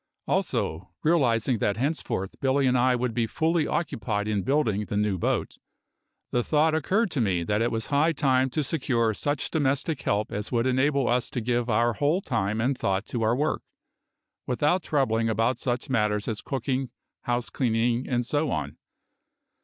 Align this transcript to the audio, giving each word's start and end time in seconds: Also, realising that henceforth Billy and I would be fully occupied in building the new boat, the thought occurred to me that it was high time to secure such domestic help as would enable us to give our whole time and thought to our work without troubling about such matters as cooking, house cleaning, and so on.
Also, 0.27 0.89
realising 1.03 1.59
that 1.59 1.77
henceforth 1.77 2.39
Billy 2.41 2.65
and 2.65 2.75
I 2.75 2.95
would 2.95 3.13
be 3.13 3.27
fully 3.27 3.67
occupied 3.67 4.27
in 4.27 4.41
building 4.41 4.83
the 4.85 4.97
new 4.97 5.19
boat, 5.19 5.59
the 6.31 6.43
thought 6.43 6.73
occurred 6.73 7.11
to 7.11 7.21
me 7.21 7.43
that 7.43 7.61
it 7.61 7.71
was 7.71 7.85
high 7.85 8.11
time 8.11 8.49
to 8.49 8.63
secure 8.63 9.13
such 9.13 9.51
domestic 9.51 10.01
help 10.01 10.31
as 10.31 10.51
would 10.51 10.65
enable 10.65 11.07
us 11.07 11.29
to 11.29 11.39
give 11.39 11.69
our 11.69 11.93
whole 11.93 12.19
time 12.21 12.59
and 12.59 12.75
thought 12.75 13.05
to 13.05 13.21
our 13.21 13.35
work 13.35 13.61
without 14.47 14.81
troubling 14.81 15.29
about 15.29 15.59
such 15.59 15.87
matters 15.87 16.27
as 16.27 16.41
cooking, 16.41 16.89
house 17.25 17.51
cleaning, 17.51 18.09
and 18.09 18.25
so 18.25 18.49
on. 18.49 18.77